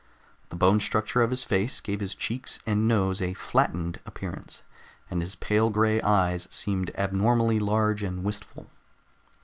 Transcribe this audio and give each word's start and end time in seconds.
The 0.49 0.55
bone 0.55 0.79
structure 0.79 1.21
of 1.21 1.29
his 1.29 1.43
face 1.43 1.79
gave 1.79 1.99
his 1.99 2.15
cheeks 2.15 2.57
and 2.65 2.87
nose 2.87 3.21
a 3.21 3.35
flattened 3.35 3.99
appearance, 4.03 4.63
and 5.11 5.21
his 5.21 5.35
pale 5.35 5.69
gray 5.69 6.01
eyes 6.01 6.47
seemed 6.49 6.89
abnormally 6.95 7.59
large 7.59 8.01
and 8.01 8.23
wistful. 8.23 8.71